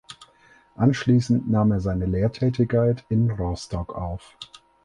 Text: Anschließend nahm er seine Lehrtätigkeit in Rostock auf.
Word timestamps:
Anschließend 0.77 1.47
nahm 1.47 1.71
er 1.73 1.79
seine 1.79 2.07
Lehrtätigkeit 2.07 3.05
in 3.09 3.29
Rostock 3.29 3.93
auf. 3.93 4.35